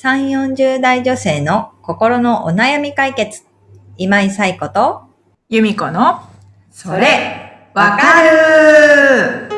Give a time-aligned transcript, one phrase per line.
[0.00, 3.42] 3、40代女性の心のお悩み解決。
[3.96, 5.02] 今井冴子と、
[5.48, 6.20] 由美子の、
[6.70, 9.48] それ、わかる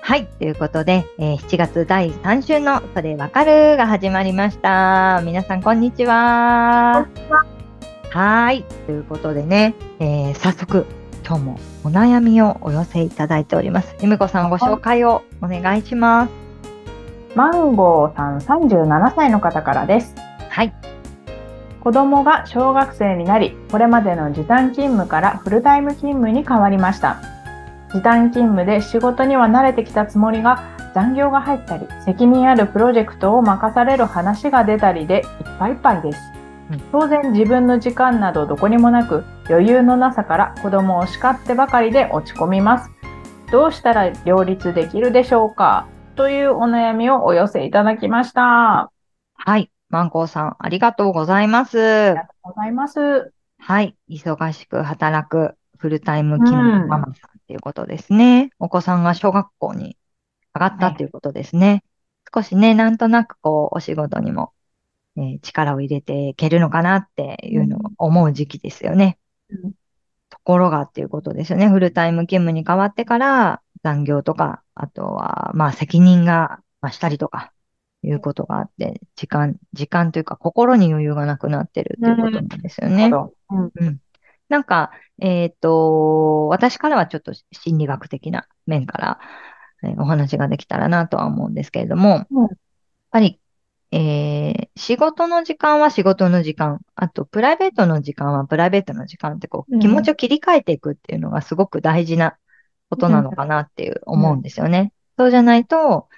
[0.00, 0.26] はい。
[0.38, 5.20] ということで、えー7月第3週のそれわかるが始まりました。
[5.24, 7.08] 皆さん、こんにちは。
[8.10, 8.64] はーい。
[8.86, 10.86] ということでね、えー早速、
[11.26, 13.94] 今日もお悩みをお寄せいただいております。
[14.00, 16.32] ゆみこさん、ご紹介をお願いします。
[17.34, 20.14] マンゴーさん37歳の方からです。
[20.48, 20.74] はい。
[21.80, 27.20] 子供が小学生になり、これまでの時短勤務からフルタイム勤務に変わりました。
[27.92, 30.64] 時短勤務で仕事には慣れてきたつもりが、
[30.94, 35.24] 残業が入ったり、責任あるプロジェクトを任される話が出たりでいっ
[35.58, 36.18] ぱいいっぱいです
[36.72, 36.80] うん。
[36.92, 42.90] 当然自分の時間などどこにもなく、余裕のなさから子供を叱ってばかりで落ち込みます。
[43.50, 45.86] どうしたら両立できるでしょうか？
[46.16, 48.90] というお悩みをお寄せいただきました。
[49.34, 49.70] はい。
[49.88, 52.14] マンコーさん、ありがとうございますあり。
[52.16, 53.32] がとうございます。
[53.58, 53.96] はい。
[54.10, 57.14] 忙しく働くフルタイム勤務ママさんっ
[57.46, 58.50] ていうことですね。
[58.58, 59.96] お子さんが小学校に
[60.54, 61.84] 上がったっていうことですね。
[62.34, 64.52] 少しね、なんとなくこう、お仕事にも、
[65.16, 69.18] えー力を入れていけるのかなっていうのを思う時期ですよね。
[69.50, 69.72] うん
[70.30, 71.68] ところがっていうことですよね。
[71.68, 77.52] フルタイム勤務に変わってから残業とか、あとは、まあ責任が増したりとか、
[78.02, 83.10] いうことがあって、時間、時間というか心に余裕がなくなってるっていうことなんですよね。
[83.50, 83.98] うんうん。
[84.48, 89.20] なんか、えっと、私からはちょっと心理学的な面から、
[89.84, 92.56] えーお話ができたらなとは思うんですけれども、うんやっ
[93.10, 93.40] ぱり、
[93.90, 102.36] えー仕事の時間は仕事の時間、あとプライベートの時間はプライベートの時間ってこう、うん気持ちを切り替えていくっていうのがすごく大事な
[102.90, 104.92] ことなのかなっていう思うんですよね。
[105.18, 106.08] そうじゃないと、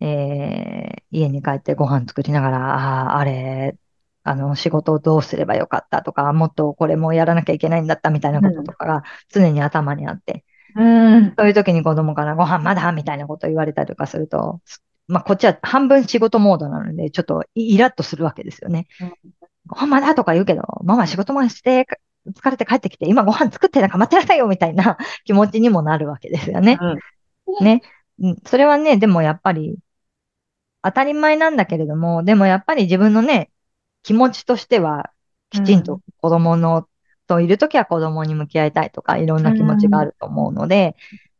[0.00, 3.76] えー家に帰ってご飯作りながら、ああ、あれ、
[4.22, 10.44] あの、仕事をどうすればよかったとか、もっとこれもやらなきゃいけないんだったみたいなこととかが常に頭にあって、
[10.76, 11.34] うん。
[11.36, 14.60] そういう時に子供からご飯まだみたいなこと言われたりとかすると、
[15.10, 18.86] まあ、こっちは半分仕事モードなので、ちょっとイイラッとするわけですよね。
[19.00, 19.12] うん。
[19.66, 20.14] ご飯まだ？
[20.14, 21.86] とか言うけど、ママ仕事もして、
[22.28, 26.78] 疲れて帰ってきて、今ご飯作ってなんか待ってなさいよみたいな 気持ちにもなるわけですよね。
[27.60, 27.82] ね。
[28.20, 28.36] うん。
[28.44, 29.78] それはね、でもやっぱり
[30.82, 33.50] 当たり前なんだけれども、でもやっぱり自分のね、
[34.02, 35.10] 気持ちとしては、
[35.50, 36.86] きちんと子供の、
[37.26, 40.94] といるときは子供に向き合いたいとか、いろんな気持ちがあると思うので、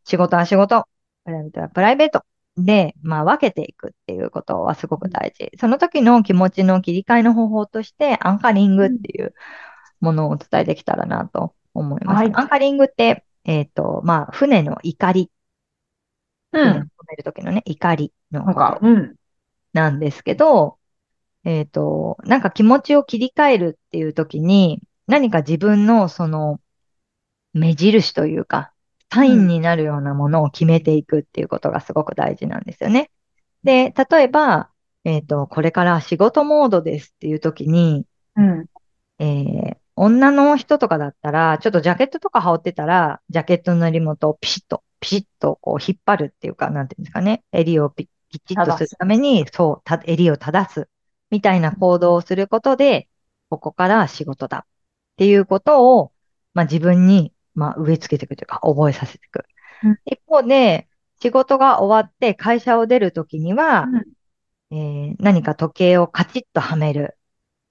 [0.04, 0.86] 仕事は仕事、
[1.24, 2.24] プライベートはプライベート
[2.64, 5.50] で、まあ分けていくっていうことはすごく大事。
[5.58, 9.34] その時の気持ちの切り替えの方法として、アンカリングっていう
[10.00, 12.16] ものをお伝えできたらなと思います。
[12.16, 15.30] はいアンカリングって、えっと、まあ、船の怒り
[16.52, 16.62] うん。
[16.62, 19.14] 船を止めるときのね、怒りのこなんか、とうん。
[19.72, 20.78] なんですけど、
[21.44, 26.60] えっと、なんか気持ちを切り替えるっていうときに、何か自分のその
[27.52, 28.72] 目印というか、
[29.12, 33.10] サインになるようなものを決めていくっていうことがすごく大事なんですよね。
[33.64, 34.70] で、例えば、
[35.04, 38.06] えっと、これから仕事モードですっていうときに、
[38.36, 38.66] うん。
[39.18, 47.44] えー女の人とかだったら、ちょっとジャケットとか羽織ってたら、ジャケットの襟元をピシッと、ピシッとこう引っ張るっていうか、なんていうんですかね。
[47.52, 50.88] 襟をピきちっとするために、そう、た襟を正す。
[51.30, 53.08] みたいな行動をすることで、
[53.50, 54.60] ここから仕事だ。
[54.60, 54.64] っ
[55.16, 56.12] ていうことを、
[56.54, 59.44] まあ自分に、まあ植え付けていくというか、覚えさせていく
[59.84, 59.98] うん。
[60.04, 60.88] 一方で、
[61.20, 63.88] 仕事が終わって会社を出るときには、
[64.70, 67.16] えー何か時計をカチッとはめる。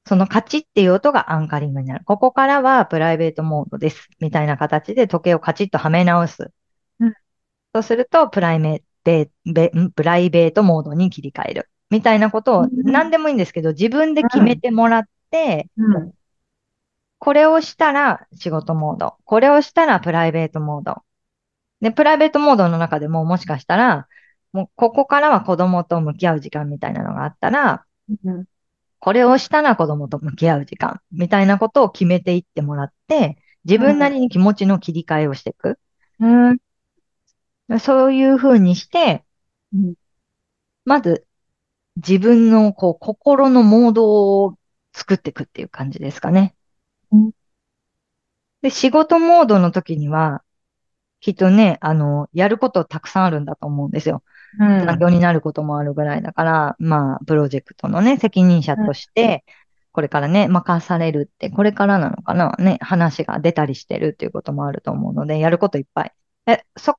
[0.05, 2.05] そのカチッっていう音がアンカリングになる。
[2.05, 4.09] ここからはプライベートモードです。
[4.19, 6.51] みたいな形で時計をカチッとはめ直す。
[6.99, 7.13] うん
[7.73, 9.29] そうすると、プライメベ
[9.95, 11.69] プライベートモードに切り替える。
[11.89, 16.13] みたいなことを、うん何でもいいんですけど、自分で決めてもらって、うん。
[17.19, 19.15] これをしたら仕事モード。
[19.25, 21.03] これをしたらプライベートモード。
[21.81, 24.07] で、プライベートモードの中でももしかしたら、
[24.53, 27.85] もうここからは子供と向き合う時間みたいなのがあったら、
[28.23, 28.45] うん。
[28.99, 35.79] これをしたら子供と向き合う時間みたいなことを決めていってもらって、自分なりに気持ちの切り替えをしていく。
[36.19, 36.57] うん。
[37.79, 39.23] そういうふうにして、
[39.73, 39.93] うん
[40.85, 41.27] まず
[41.97, 44.57] 自分のこう心のモードを
[44.93, 46.55] 作っていくっていう感じですかね。
[47.11, 47.31] うん
[48.61, 50.43] で、仕事モードの時には、
[51.21, 54.23] きっとね、あの、やることたくさんあるんだと思うんですよ。
[54.59, 54.85] うん。
[54.85, 59.53] 残業になることもあるぐらいだから、まあ、プロジェクトのね、責任者として、こ
[59.91, 66.13] これからね、任されるって、これからなのかなね、話が出たりしてるっていうこともあると思うので、やることいっぱい。
[66.45, 66.95] え、そ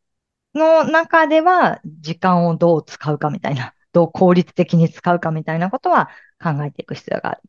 [0.55, 6.11] の中では、時間をどう使うかみたいな、どう効率的に使うかみたいなことは
[6.43, 7.43] 考えていく必要がある。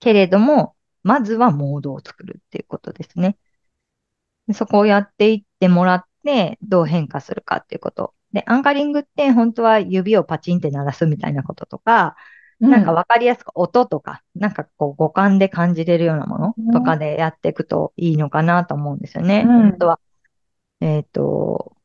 [0.00, 0.74] けれども、
[1.04, 3.36] まずはモードを作るっていうことですね。
[4.52, 8.14] そこをやっていってもらって、どう変化するかっていうこと。
[8.32, 12.16] で、アンカリングって本当は指をパチンって鳴らすみたいなこととか、
[12.58, 19.44] なんかわかりやすく音とか、なんかこう五感で感じれるようなものとかでやっていくといいのかなと思うんですよね。
[19.46, 20.00] うんあとは、
[20.80, 21.76] えっと、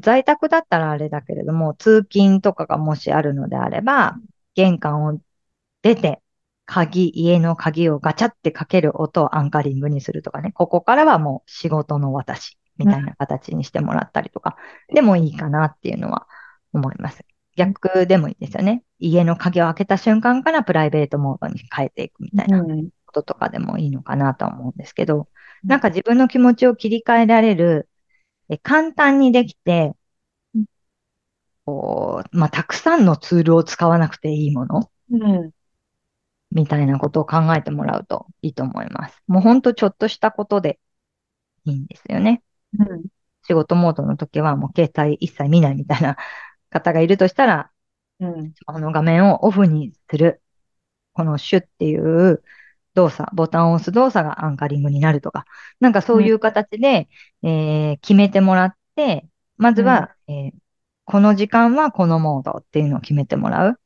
[0.00, 4.16] 在宅だったらあれだけれども、通勤とかがもしあるのであれば、
[4.54, 5.20] 玄関を
[5.82, 6.22] 出て、
[6.66, 10.52] 鍵、家の鍵をガチャってかける音をアンカリングにするとかね。
[10.52, 14.56] ここからはもう仕事の私みたいな形にしてもらったりとか、
[14.92, 16.26] でもいいかなっていうのは
[16.72, 17.24] 思います。
[17.56, 18.82] 逆でもいいですよね。
[18.98, 22.88] 家の鍵を開けた瞬間からプライベートモードに変えていくみたいなうん。
[23.06, 25.28] こととかでもいいのかなとは思うんですけど、
[25.62, 27.88] なんか自分の気持ちを切り替えられる、
[28.48, 29.94] え簡単にできて
[30.54, 30.64] うん、
[31.64, 34.90] こう、まあ、たくさんのツールを使わなくていいもの。
[35.10, 35.53] うん
[36.54, 39.22] みたいなことを考えてもらうといいと思います。
[39.28, 40.80] もうほんとちょっとしたことで
[41.64, 42.42] いいんですよね。
[42.78, 43.04] うん
[43.46, 46.16] 仕事モードの時はもう携帯一切見ないみたいな
[46.70, 47.72] 方がいるとしたら、
[48.20, 50.42] うんスマホの画面をオフにする。
[51.12, 52.42] このシュっていう
[52.94, 55.46] 動作、ボタンを押す動作がアンカリングになるとか、
[55.80, 57.08] なんかそういう形で、
[57.42, 60.52] えー決めてもらって、まずは、えー
[61.06, 63.80] この時間はこのモードっていうのを決めてもらう。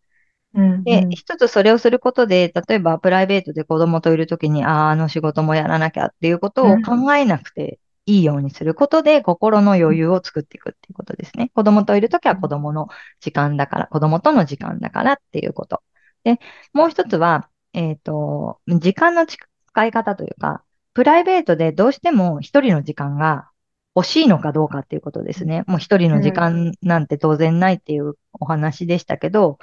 [0.54, 11.50] うんで、一つそれをすることで、例えばプライベートで子供といるときに、ああ、あの仕事もやらなきゃっていうことを考えなくていいようにすることで、心の余裕を作っていくっていうことですね。
[11.54, 12.88] 子供といるときは子供の
[13.20, 15.82] 時間だから、子供との時間だからっていうこと。
[16.24, 16.38] で、
[16.72, 23.50] もう一つは、えっと、時間の使い方というか、プライベートでどうしても一人の時間が
[23.94, 25.64] 欲しいのかどうかっていうことですね。
[25.66, 29.58] もう一人の時間なんて当然ないっていうお話でしたけど、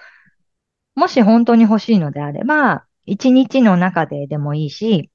[0.95, 5.11] もし本当に欲しいのであれば、一日の中ででもいいし、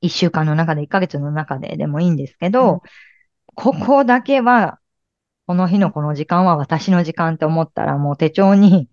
[0.00, 2.80] 一週間の中で、一ヶ月の中ででもいいんですけど、うん
[3.54, 4.80] ここだけは、
[5.46, 8.88] この日のこの時間は私の時間って思ったら、もう手帳に、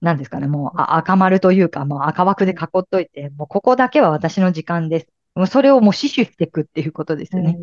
[0.00, 5.08] 何ですかね、もうあ赤丸というか、もう赤枠で囲っといて、もうここだけは私の時間です。
[5.34, 7.58] もうそれをもう死守していくっていうことですよね。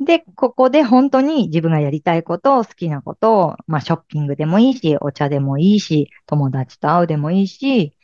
[0.00, 7.96] で、ここで本当に自分がやりたいこと、好きなことを、まあショッピングでもいいし、お茶でもいいし、友達と会うでもいいし、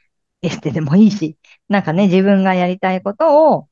[0.43, 1.37] エステでもいいし、
[1.69, 3.69] なんかね、自分がやりたいことを、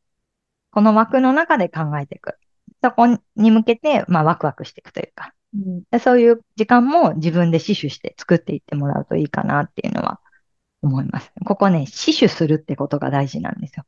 [0.73, 2.35] この枠の中で考えていく。
[2.83, 3.07] そこ
[3.37, 10.21] に向けて、まあワクワクしていくというか、うんでそういう時間も自分で死守して作っていってもらうといいかなっていうのは
[10.83, 11.33] 思います。
[11.47, 13.85] ここね、死守するってことが大事なんですよ。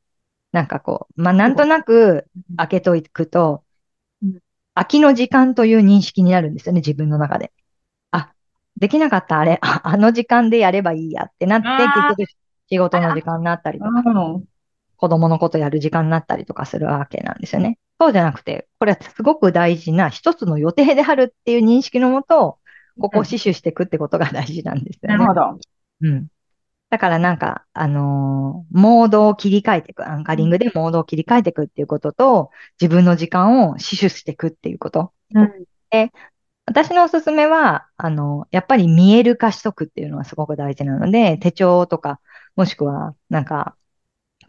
[0.53, 3.70] なんかこう、まあなんとなく開けといくとうん、
[4.75, 7.53] 空きの時間という認識になるんですよね、自分の中で。
[8.11, 8.33] あ、
[8.77, 12.31] できなかったあれ、ああの時間でやればいいやってなって、結局
[12.71, 14.45] 仕事の時間になったりとか、うん
[15.01, 17.79] 子供のことやる時間になったりとかするわけなんですよね。
[17.99, 22.59] そうじゃなくて、これはすごく大事な一つの予定であるっていう認識のもと、
[23.01, 25.17] ここを死守していくってことが大事なんですよね。
[25.17, 25.59] なるほど。
[26.03, 26.27] うん。
[26.91, 30.07] だからなんか、あのーモードを切り替えていく。
[30.09, 32.51] アンカリングでモードを切り替えていくっていうことと、
[32.81, 35.13] 自分の時間を死守していくっていうこと。
[35.35, 35.67] うん
[36.67, 42.21] 私のおすすめは、あの、やっぱり見える化しとくっていうのはすごく大事なので、手帳とか、
[42.55, 43.77] もしくは、なんか、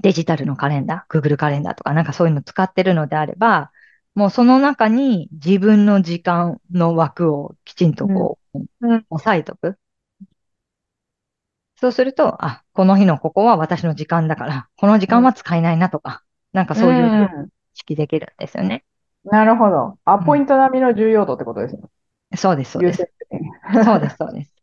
[0.01, 3.71] デジタルのカレンダー、Google カレンダーとか、なんかそういうの使ってるのであれば、
[4.15, 9.77] もうその中に自分の時間の枠をきちんとこう、うんうん押さえとく。
[11.81, 16.23] そうすると、あ、この日のここは私の時間だから、この時間は使えないなとか、
[16.53, 18.83] なんかそういう意ん識できるんですよね。
[19.23, 19.97] なるほど。
[20.05, 21.81] アポイント並みの重要度ってことですね。
[22.35, 23.11] そうです、そうです。
[23.83, 24.53] そうです、そうです。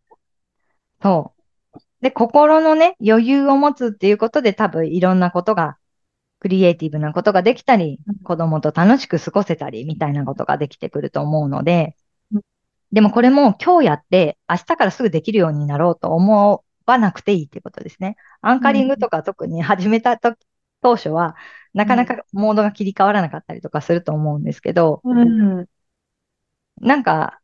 [1.03, 1.33] そ
[1.75, 1.79] う。
[2.01, 5.77] で、心のね、余裕を持つっていうことで多分いろんなことが、
[6.41, 11.97] クリエイティブなことができたりうん、子供と楽しく過ごせたり、みたいなことができてくると思うので
[12.33, 12.43] うん、
[12.93, 18.17] でもこれも今日やって明日からすぐできるようになろうと思わなくていいってことですね。
[18.41, 20.35] アンカリングとか特に始めたと
[20.81, 21.37] 当初は、
[21.75, 25.67] なかなかモードが切り替わらなかったりとかすると思うんですけど、うん。
[26.81, 27.41] なんか、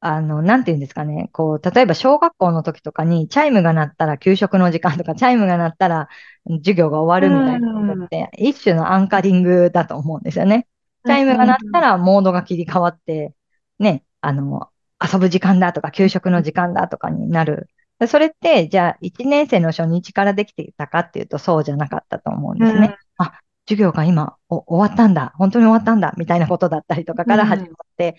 [0.00, 1.28] あの、なんていうんですかね。
[1.32, 6.08] こう、例えば小学校の時とかに、チャイムが鳴ったら給食の時間とか、チャイムが鳴ったら
[6.46, 10.66] 授業が終わるみたいなことって、一種のアンカリングだと思うんですよね。
[11.04, 13.34] チャイムが鳴ったらモードが切り替わって、
[13.78, 14.70] ね、あの、
[15.02, 17.68] 遊ぶ時間だとか、給食の時間だとかになる
[18.06, 22.96] それって、じゃあ、1年生の初日からできていたかっていうと、そうじゃなかったと思うんですね。
[23.18, 23.32] あ、
[23.68, 28.16] 授業が今お終わったんだ、本当に終わったんだ、みたいなことだったりとかから始まって、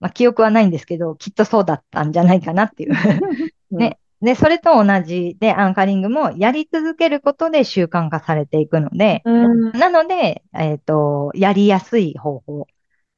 [0.00, 2.92] まあ、記憶はないんですけど、きっとそうだったんじゃないかなっていう。
[3.70, 3.98] ね。
[4.22, 9.72] で、それと同じで、アンカリングもやり続けることで習慣化されていくので、うん。
[9.72, 12.66] なので、えっと、やりやすい方法。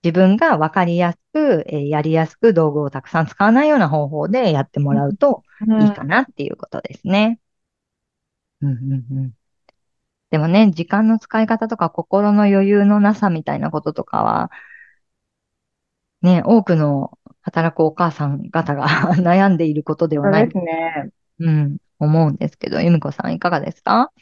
[0.02, 7.40] 自分がわかりやすく、えーやりやすく道具をたくさん使わないような方法でやってもらうとうんいいかなっていうことですね。
[8.60, 8.74] うんう
[9.12, 9.32] んうん。
[10.30, 14.50] でもね、時間の使い方とか心の余裕のなさみたいなこととかは、
[16.22, 18.88] ね、多くの働くお母さん方が
[19.18, 21.10] 悩んでいることではないそうですね。
[21.40, 24.12] うん、思うんですけど、由美子さんいかがですか？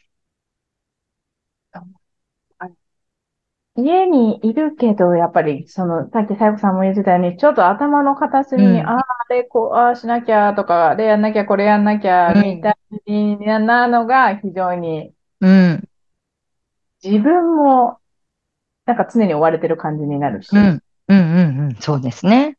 [3.77, 15.89] 家にいるけど、やっぱり、その、さっきさやこさんも言ってたように、ちょっと頭の片隅に、うんああ、あれ、こう、ああしなきゃとか、あれやんなきゃ、これやんなきゃ、うんみたいなのが非常に、うん、
[17.05, 17.99] 自分も、
[18.87, 22.57] なんか常に追われてる感じになるし、うん、うん、うん、うん、そうですね。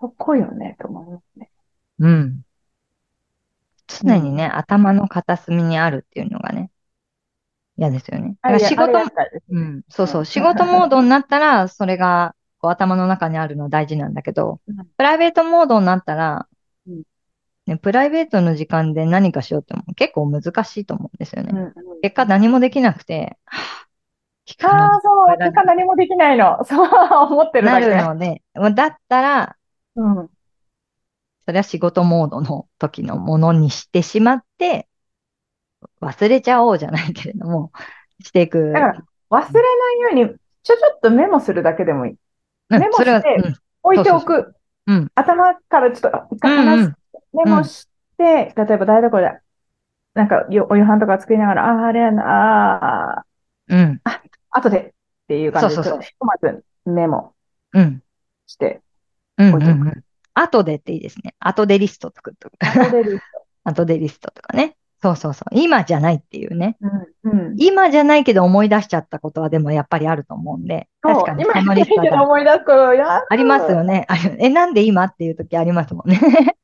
[0.00, 1.50] そこよね、と思いますね。
[2.00, 2.42] うん。
[3.86, 6.71] 常にね、頭の片隅にあるっていうのがね、
[7.76, 8.36] 嫌ですよね。
[8.42, 8.92] だから仕事
[9.50, 10.22] うん、そうそうう。
[10.22, 16.48] ん仕事モードになったら、それがこう頭の中にあるのは大事なんだけどうん、プライベートモードになったら
[16.86, 17.02] うん、
[17.66, 21.50] ね、プライベートの時間で何かしようっても結構難しいと思うんですよね。
[21.52, 23.38] うんうん結果何もできなくて、
[24.64, 26.62] ああ、そう、帰らないてか何もできないの。
[26.66, 26.88] そう、
[27.30, 27.86] 思ってるなだけ。
[27.86, 28.42] るので、
[28.74, 29.56] だったら、
[29.94, 30.30] うん。
[31.44, 34.88] それは仕事モードの時のものにしてしまって、
[36.02, 37.72] 忘れちゃおうじゃないけれども、
[38.20, 38.72] していく。
[38.72, 42.12] だから、忘れないように、ちょちょっとメモするだけでもいい。
[42.12, 42.18] うん
[42.80, 44.54] メモしてうん置いておく。
[44.86, 46.94] うん頭からちょっと一回離す。
[47.32, 49.38] メモして、例えば台所で、
[50.14, 53.24] なんかよお夕飯とか作りながら、ああ、あれやな、ああ、
[53.68, 54.00] うん、
[54.50, 54.92] 後でっ
[55.28, 57.34] ていう感じで、そうそうそうひとまずメモ
[57.72, 58.02] うん、
[58.46, 58.80] して、
[59.38, 60.04] うん、うん置いとくうん。
[60.34, 61.34] 後でっていいですね。
[61.38, 62.54] 後でリスト作っとく。
[62.60, 63.22] 後でリス
[63.64, 64.76] 後でリストとかね。
[65.02, 65.58] そうそうそう。
[65.58, 66.76] 今じゃないっていうね。
[66.80, 66.88] ト。
[67.30, 67.48] うん。
[67.48, 67.56] うん。
[67.58, 70.88] 今じゃないけど思い出しちゃったことはでもやっぱりあると思うんで。
[71.00, 74.06] 確かに今その言ってけど思い出すことやありますよね。
[74.38, 76.20] え、なんで今っていう時ありますもんね。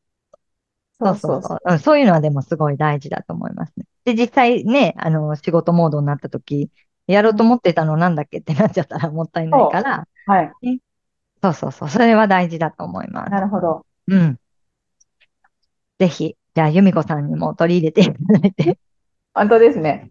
[1.01, 1.59] そうそうそう。
[1.65, 3.85] うん、そういうのはでもすごい大事だと思いますね。
[4.05, 6.71] で、実際ね、あの、仕事モードになった時、
[7.07, 10.81] やろうと思ってたのなんだっけってなっちゃったらもったいないから、はい。
[11.43, 11.89] そうそうそう。
[11.89, 13.31] それは大事だと思います。
[13.31, 13.87] なるほど。
[14.09, 14.39] うん。
[15.99, 18.81] ぜひ、じゃあ、由美子さんにも取り入れていただいて、
[19.33, 20.09] 本当ですね。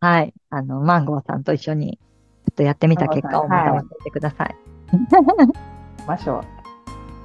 [0.00, 0.34] はい。
[0.50, 2.00] あの、マンゴーさんと一緒に、
[2.46, 4.56] ちょっとやってみた結果をまた教えてください。
[6.04, 6.40] ましょ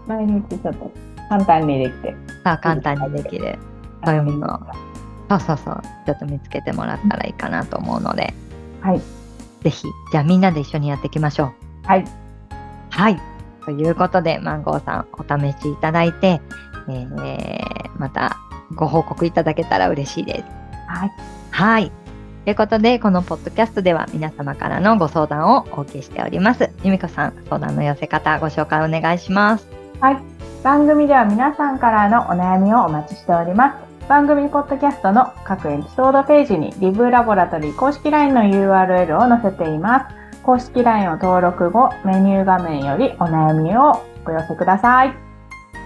[0.05, 0.07] う。
[0.07, 0.91] 毎日ちょっと
[1.29, 2.15] 簡単にできて。
[2.43, 3.57] さあ、簡単にできる
[4.05, 4.59] 暦の、
[5.31, 8.35] そうそうそう、ちょっと見つけてもらったらいいかなと思うので、
[8.81, 8.99] はい。
[9.63, 11.87] ぜひ、じゃあみんなで一緒にやっていきましょう。
[11.87, 12.05] はい。
[12.91, 13.19] はい。
[13.65, 16.39] ということで、マンゴーさん、お試しいただいて、
[16.87, 18.37] えー、また
[18.75, 20.43] ご報告いただけたら嬉しいです。
[20.87, 21.11] はい。
[21.51, 21.91] はい。
[22.45, 26.71] ということで、このポッドキャストでは皆様からのご相談をお受けしております。
[26.83, 29.67] 由美子さん、相談の寄せ方、ご紹介お願いします。
[29.99, 30.17] はい。
[30.63, 34.07] 番組では皆さんからのお悩みをお待ちしております。
[34.09, 40.15] 番組ポッドキャストの各エピソードページにリブラボラトリー公式 LINE の URL を載せています。
[40.41, 45.28] 公式 LINE を登録後、メニュー画面よりお悩みをお寄せください。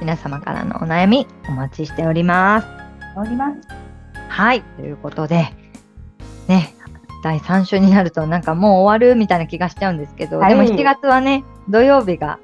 [0.03, 2.67] 皆様からのお悩み、お待ちしております。
[3.15, 3.62] おります。
[4.27, 4.62] はい。
[4.62, 5.53] ということで、
[6.50, 6.75] ね、
[7.24, 12.39] 第3週になるとなんかもう終わるみたいな気がしちゃうんですけど、はいでも7月はね、土曜日が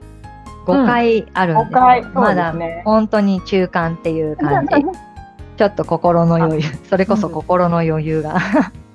[0.68, 4.76] 5回あるんですよ、5回まだ本当に中間っていう感じ。
[5.58, 8.38] ちょっと心の余裕、それこそ心の余裕が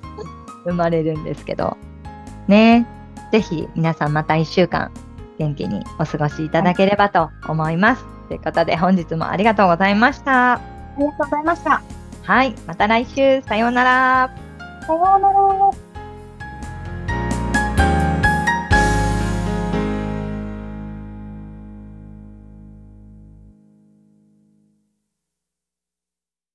[0.65, 1.77] 生まれるんですけど、
[2.47, 2.87] ね、
[3.31, 4.89] ぜひ皆さんまた1週間
[5.37, 8.14] 元気にお過ごしいただければと思います。
[8.27, 10.53] ということで本日もありがとうございました。
[10.53, 10.61] あ
[10.97, 11.81] りがとうございました。
[12.23, 14.35] はい、また来週、さようなら。
[14.87, 15.84] さようなら。